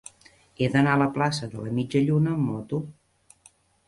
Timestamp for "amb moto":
2.39-2.81